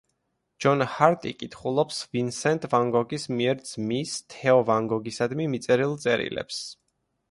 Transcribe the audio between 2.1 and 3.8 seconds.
ვინსენტ ვან გოგის მიერ